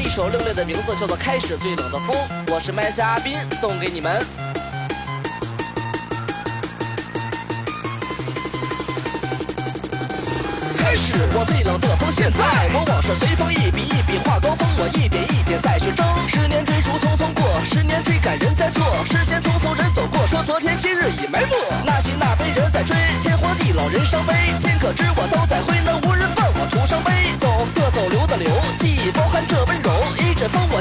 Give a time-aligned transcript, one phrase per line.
[0.00, 2.16] 一首另类的名字叫做《开始最冷的风》，
[2.52, 4.24] 我是麦夏阿斌，送给你们。
[10.76, 16.04] 开始我最冷的风，现在我往事随风一笔一笔画高峰，我一点一点再去争。
[16.28, 21.48] 十年追逐匆匆过，十年追赶人在错，时间匆匆人走过，说昨天今日已埋没。
[21.84, 25.74] 那喜那悲人在追，天荒地老人伤悲，天可知我都在挥，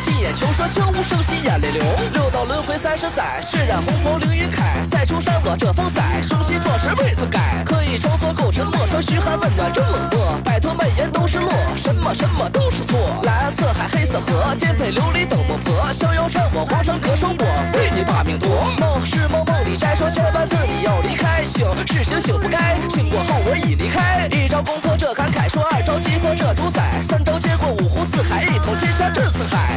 [0.02, 1.84] 进眼球，说悄无声息眼泪流。
[2.14, 7.64] 六道轮回三十载，血染红袍凌云铠，再出山我这风采，雄心壮志未曾改。
[7.66, 13.22] 可以装作够沉默，说嘘寒问暖真冷漠，摆脱蔓延都是落，什么什么都是错。
[13.24, 18.50] 蓝色海，黑色河，颠沛流离等孟婆，逍遥战我，皇上可收我，为你把命夺。
[18.80, 24.28] 梦是梦，梦里摘说千万次你要离开，醒是醒醒不该，醒过后我已离开。
[24.32, 29.71] 一招攻破这感慨，说二招击破这主宰，三招接过五湖四海，一统天下震四海。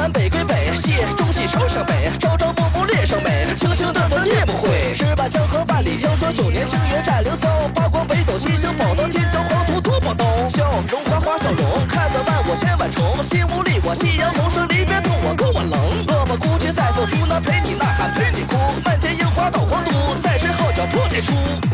[0.00, 4.94] 南，北归北，西中西朝向北，朝朝暮暮恋上美，轻轻的的夜不回。
[4.94, 10.24] 十八江河万里江，说九年清云战凌霄，八国北斗七星宝刀，天骄黄土夺宝刀。
[10.48, 15.78] 笑容花花笑容，看得万我千万重，心无力我夕阳红，说离别痛我够我冷。
[16.08, 19.90] 恶魔孤寂在做出，那陪你呐喊陪你哭，漫天樱花到皇都，
[20.22, 21.69] 在身号角破天出。